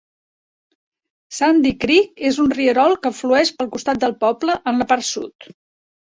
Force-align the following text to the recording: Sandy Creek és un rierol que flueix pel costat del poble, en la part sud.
Sandy 1.39 1.73
Creek 1.83 2.23
és 2.29 2.39
un 2.43 2.49
rierol 2.57 2.95
que 3.03 3.11
flueix 3.17 3.51
pel 3.59 3.69
costat 3.75 4.01
del 4.05 4.15
poble, 4.25 4.55
en 4.73 4.81
la 4.83 4.89
part 4.93 5.07
sud. 5.11 5.47